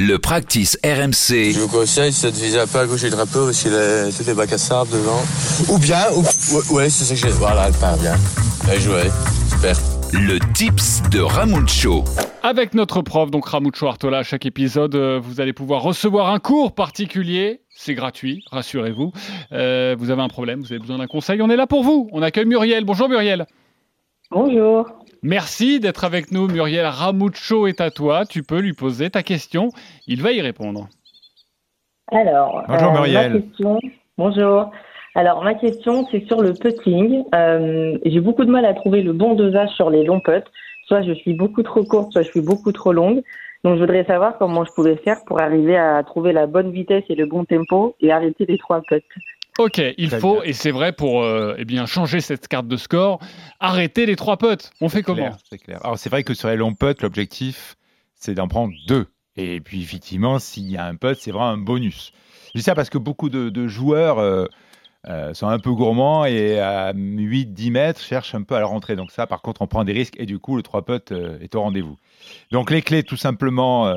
[0.00, 1.50] Le practice RMC.
[1.50, 4.32] Je vous conseille, viser un peu à gauche du drapeau parce qu'il a toutes les
[4.32, 5.20] bacs à sable devant.
[5.72, 6.20] Ou bien, ou,
[6.72, 7.36] ouais, c'est ça que j'ai.
[7.36, 8.14] Voilà, elle part bien.
[8.64, 9.02] Bien joué.
[9.50, 9.76] Super.
[10.12, 12.04] Le tips de Ramucho.
[12.44, 16.38] Avec notre prof, donc Ramucho Artola, à chaque épisode, euh, vous allez pouvoir recevoir un
[16.38, 17.62] cours particulier.
[17.68, 19.10] C'est gratuit, rassurez-vous.
[19.50, 22.08] Euh, vous avez un problème, vous avez besoin d'un conseil, on est là pour vous.
[22.12, 22.84] On accueille Muriel.
[22.84, 23.46] Bonjour Muriel.
[24.30, 24.86] Bonjour.
[25.22, 26.86] Merci d'être avec nous, Muriel.
[26.86, 28.24] Ramucho est à toi.
[28.24, 29.70] Tu peux lui poser ta question.
[30.06, 30.88] Il va y répondre.
[32.12, 33.32] Alors, Bonjour, euh, Muriel.
[33.32, 33.78] ma question-
[34.16, 34.70] bonjour.
[35.14, 37.24] Alors, ma question, c'est sur le putting.
[37.34, 40.46] Euh, J'ai beaucoup de mal à trouver le bon dosage sur les longs putts.
[40.86, 43.22] Soit je suis beaucoup trop courte, soit je suis beaucoup trop longue.
[43.64, 47.02] Donc, je voudrais savoir comment je pouvais faire pour arriver à trouver la bonne vitesse
[47.08, 49.02] et le bon tempo et arrêter les trois putts.
[49.58, 50.42] Ok, il Très faut, bien.
[50.44, 53.18] et c'est vrai pour euh, eh bien, changer cette carte de score,
[53.58, 54.70] arrêter les trois potes.
[54.80, 55.80] On fait comment C'est clair.
[55.84, 57.76] Alors c'est vrai que sur les longs putts, l'objectif,
[58.14, 59.08] c'est d'en prendre deux.
[59.36, 62.12] Et puis effectivement, s'il y a un putt, c'est vraiment un bonus.
[62.54, 64.46] Je dis ça parce que beaucoup de, de joueurs euh,
[65.08, 68.94] euh, sont un peu gourmands et à 8-10 mètres cherchent un peu à la rentrée.
[68.96, 71.38] Donc ça, par contre, on prend des risques et du coup, le 3 putt euh,
[71.40, 71.96] est au rendez-vous.
[72.52, 73.92] Donc les clés, tout simplement,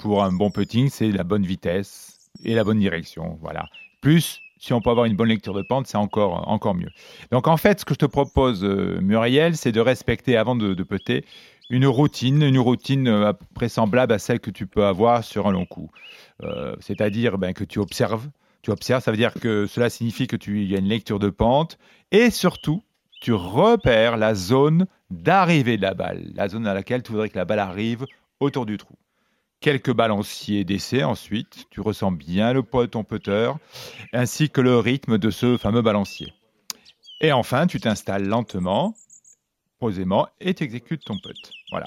[0.00, 3.38] pour un bon putting, c'est la bonne vitesse et la bonne direction.
[3.40, 3.66] Voilà.
[4.04, 6.90] Plus, si on peut avoir une bonne lecture de pente, c'est encore, encore mieux.
[7.30, 10.74] Donc en fait, ce que je te propose, euh, Muriel, c'est de respecter avant de,
[10.74, 11.22] de
[11.70, 15.24] une routine, une routine euh, à peu près semblable à celle que tu peux avoir
[15.24, 15.90] sur un long coup.
[16.42, 18.28] Euh, C'est-à-dire ben, que tu observes.
[18.60, 21.30] Tu observes, ça veut dire que cela signifie que tu y a une lecture de
[21.30, 21.78] pente
[22.12, 22.82] et surtout,
[23.22, 27.38] tu repères la zone d'arrivée de la balle, la zone à laquelle tu voudrais que
[27.38, 28.04] la balle arrive
[28.38, 28.96] autour du trou.
[29.64, 33.50] Quelques balanciers d'essai ensuite, tu ressens bien le poids de ton putter
[34.12, 36.34] ainsi que le rythme de ce fameux balancier.
[37.22, 38.94] Et enfin, tu t'installes lentement,
[39.78, 41.50] posément, et tu exécutes ton putt.
[41.70, 41.86] Voilà.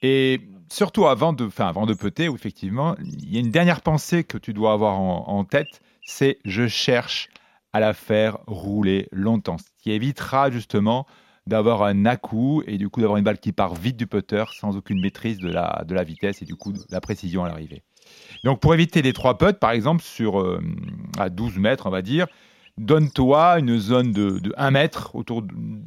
[0.00, 4.22] Et surtout avant de, enfin, avant de putter, effectivement, il y a une dernière pensée
[4.22, 7.30] que tu dois avoir en, en tête, c'est je cherche
[7.72, 11.04] à la faire rouler longtemps, ce qui évitera justement
[11.48, 14.76] d'avoir un à-coup et du coup d'avoir une balle qui part vite du putter sans
[14.76, 17.82] aucune maîtrise de la, de la vitesse et du coup de la précision à l'arrivée.
[18.44, 20.60] Donc pour éviter les trois putts, par exemple, sur euh,
[21.18, 22.26] à 12 mètres, on va dire,
[22.78, 25.42] donne-toi une zone de, de 1 mètre autour,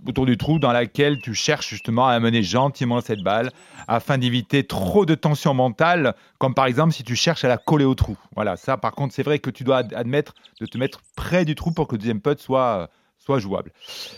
[0.05, 3.51] autour du trou dans laquelle tu cherches justement à amener gentiment cette balle
[3.88, 7.85] afin d'éviter trop de tension mentale, comme par exemple si tu cherches à la coller
[7.85, 8.17] au trou.
[8.35, 11.45] Voilà, ça par contre, c'est vrai que tu dois ad- admettre de te mettre près
[11.45, 13.72] du trou pour que le deuxième putt soit, soit jouable.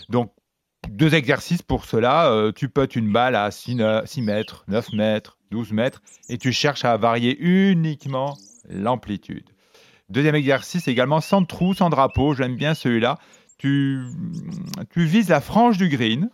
[0.08, 0.32] Donc,
[0.88, 2.30] deux exercices pour cela.
[2.30, 3.76] Euh, tu puttes une balle à 6,
[4.22, 8.36] mètres, 9 mètres, 12 mètres et tu cherches à varier uniquement
[8.68, 9.44] l'amplitude.
[10.10, 12.34] Deuxième exercice également sans trou, sans drapeau.
[12.34, 13.18] J'aime bien celui-là.
[13.58, 14.04] Tu,
[14.90, 16.28] tu vises la frange du green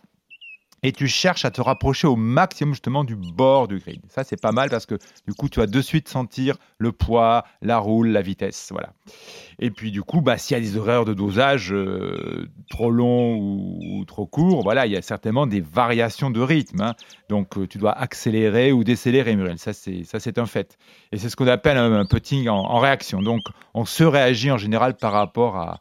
[0.83, 4.01] et tu cherches à te rapprocher au maximum justement du bord du green.
[4.09, 4.95] Ça, c'est pas mal parce que
[5.27, 8.69] du coup, tu vas de suite sentir le poids, la roule, la vitesse.
[8.71, 8.93] Voilà.
[9.59, 13.35] Et puis du coup, bah, s'il y a des erreurs de dosage euh, trop longs
[13.35, 16.81] ou, trop courts, voilà, il y a certainement des variations de rythme.
[16.81, 16.95] hein.
[17.29, 19.59] Donc euh, tu dois accélérer ou décélérer, Muriel.
[19.59, 20.77] Ça, c'est un fait.
[21.11, 23.21] Et c'est ce qu'on appelle un, putting en réaction.
[23.21, 23.41] Donc
[23.73, 25.79] on se réagit en général par rapport à,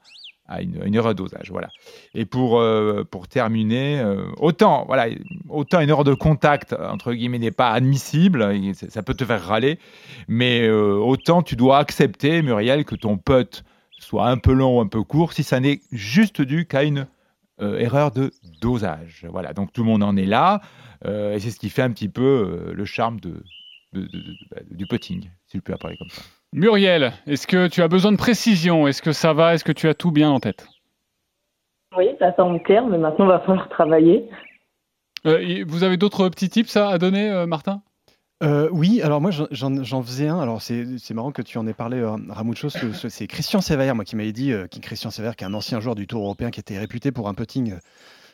[0.50, 1.50] à une, une erreur de dosage.
[1.50, 1.68] Voilà.
[2.14, 5.06] Et pour, euh, pour terminer, euh, autant, voilà,
[5.48, 8.44] autant une erreur de contact, entre guillemets, n'est pas admissible,
[8.74, 9.78] ça peut te faire râler,
[10.28, 13.64] mais euh, autant tu dois accepter, Muriel, que ton putt
[13.98, 17.06] soit un peu long ou un peu court, si ça n'est juste dû qu'à une
[17.60, 19.26] erreur de dosage.
[19.30, 20.62] Voilà, donc tout le monde en est là,
[21.04, 23.44] et c'est ce qui fait un petit peu le charme de,
[23.92, 26.22] bah, du putting, si je peux parler comme ça.
[26.52, 28.88] Muriel, est-ce que tu as besoin de précision?
[28.88, 29.54] Est-ce que ça va?
[29.54, 30.66] Est-ce que tu as tout bien en tête?
[31.96, 34.28] Oui, ça semble clair, mais maintenant, il va falloir travailler.
[35.26, 37.82] Euh, et vous avez d'autres petits tips à, donner, euh, Martin?
[38.42, 40.40] Euh, oui, alors moi j'en- faisais un.
[40.40, 42.70] Alors c'est marrant que tu en aies parlé, euh, Ramucho.
[42.70, 45.78] C'est Christian Sévère, moi, qui m'avait dit, euh, qui Christian Sévère, qui est un ancien
[45.78, 47.78] joueur du Tour européen, qui était réputé pour un putting euh,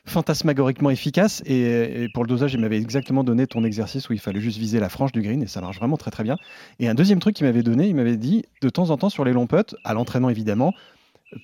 [0.07, 1.43] fantasmagoriquement efficace.
[1.47, 4.59] Et, et pour le dosage, il m'avait exactement donné ton exercice où il fallait juste
[4.59, 6.37] viser la frange du green et ça marche vraiment très très bien.
[6.79, 9.25] Et un deuxième truc qu'il m'avait donné, il m'avait dit de temps en temps sur
[9.25, 10.73] les longs putts, à l'entraînement évidemment,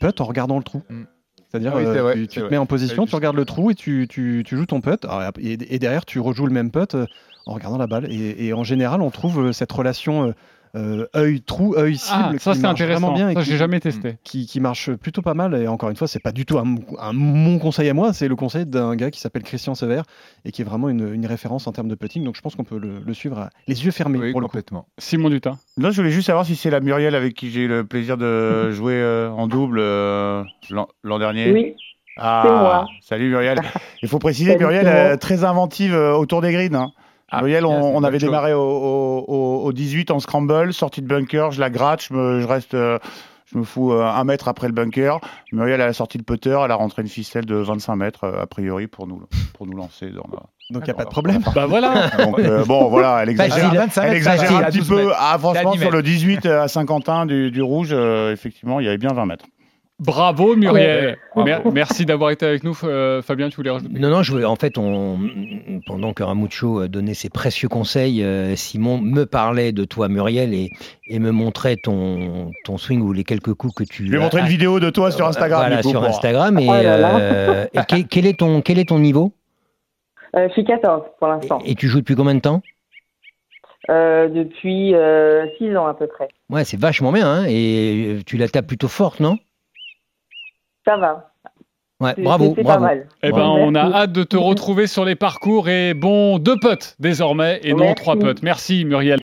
[0.01, 0.83] putt en regardant le trou.
[0.89, 1.03] Mm.
[1.51, 4.07] C'est-à-dire, Ah oui, euh, tu, te mets en position, tu regardes le trou et tu,
[4.09, 5.05] tu- tu joues ton putt.
[5.05, 7.05] Alors, et, et derrière, tu rejoues le même putt euh,
[7.45, 8.11] en regardant la balle.
[8.11, 10.35] Et, et en général, on trouve euh, cette relation
[10.75, 12.15] euh, euh, œil-trou, œil-cible.
[12.17, 13.01] Ah, ça qui c'est marche intéressant.
[13.01, 14.17] Vraiment bien et ça, j'ai jamais testé.
[14.25, 15.55] qui, qui marche plutôt pas mal.
[15.55, 16.65] Et encore une fois, c'est pas du tout un,
[16.99, 20.05] un- mon conseil à moi, c'est le conseil d'un gars qui s'appelle Christian Sévère
[20.45, 22.25] et qui est vraiment une, une référence en termes de putting.
[22.25, 24.47] Donc je pense qu'on peut le, le suivre à- les yeux fermés Oui, pour le
[24.47, 24.53] coup.
[24.53, 24.87] complètement.
[24.99, 25.59] Simon Dutin.
[25.77, 28.17] Là, je voulais juste savoir si c'est la Muriel avec qui j'ai eu le plaisir
[28.17, 31.53] de jouer euh, en double euh, l'an dernier.
[31.53, 31.75] Oui,
[32.17, 32.87] Ah, c'est moi.
[33.03, 33.59] Salut Muriel.
[34.03, 36.75] Il faut préciser, Salut, Muriel, euh, très inventive euh, autour des greens.
[36.75, 36.93] hein.
[37.41, 41.61] Muriel, on, avait démarré au, au- au- au 18 en scramble, sortie de bunker, je
[41.61, 42.99] la gratte, je, me, je reste, euh,
[43.53, 45.19] je me fous euh, un mètre après le bunker.
[45.53, 48.43] Muriel, elle a sorti le putter, elle a rentré une ficelle de 25 mètres, euh,
[48.43, 49.23] a priori, pour nous,
[49.55, 50.41] pour nous lancer dans la.
[50.71, 51.43] Donc il n'y a pas de problème.
[51.55, 52.09] Bah voilà.
[52.19, 54.89] Donc, euh, bon, voilà, elle exagère, Facile, 25 elle mètres, exagère facile, un petit 12
[54.89, 55.13] peu.
[55.19, 56.09] Ah, franchement, à 10 sur le mètres.
[56.09, 59.45] 18 à Saint-Quentin du, du Rouge, euh, effectivement, il y avait bien 20 mètres.
[60.01, 61.17] Bravo Muriel.
[61.37, 61.59] Ouais.
[61.73, 62.77] Merci d'avoir été avec nous.
[62.83, 65.19] Euh, Fabien, tu voulais rajouter Non, non, je voulais, en fait, on,
[65.87, 70.71] pendant que Ramucho donnait ses précieux conseils, euh, Simon me parlait de toi, Muriel, et,
[71.07, 74.21] et me montrait ton, ton swing ou les quelques coups que tu Je vais as-
[74.21, 75.61] montrer une vidéo de toi sur Instagram.
[75.69, 76.59] Voilà, sur Instagram.
[76.59, 77.19] Et, Oh là là.
[77.21, 79.33] euh, et quel, quel est ton, quel est ton niveau?
[80.35, 82.61] Euh, je suis 14 pour l'instant, et, et tu joues depuis combien de temps?
[83.91, 84.95] Euh, depuis
[85.59, 86.27] 6 ans à peu près.
[86.51, 89.37] Ouais, c'est vachement bien, hein, et tu la tapes plutôt forte, non?
[90.85, 91.29] Ça va.
[92.01, 92.85] Ouais, bravo, c'est pas bravo.
[92.85, 93.07] mal.
[93.23, 93.55] Eh ben, Bravo.
[93.61, 97.75] on a hâte de te retrouver sur les parcours et bon, deux potes désormais et
[97.75, 97.95] non Merci.
[97.95, 98.43] trois potes.
[98.43, 99.21] Merci Muriel.